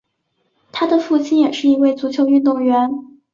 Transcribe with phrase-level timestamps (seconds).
[0.71, 2.89] 他的父亲也是一位足球运动员。